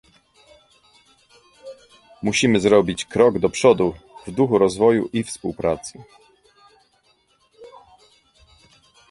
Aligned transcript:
Musimy 2.23 2.59
zrobić 2.59 3.05
krok 3.05 3.39
do 3.39 3.49
przodu 3.49 3.93
w 4.27 4.31
duchu 4.31 4.57
rozwoju 4.57 5.09
i 5.13 5.23
współpracy 5.23 6.03